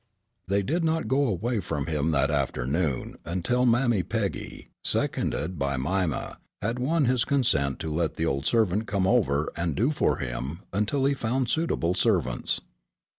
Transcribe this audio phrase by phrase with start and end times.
[0.47, 6.39] They did not go away from him that afternoon until Mammy Peggy, seconded by Mima,
[6.59, 10.61] had won his consent to let the old servant come over and "do for him"
[10.73, 12.61] until he found suitable servants.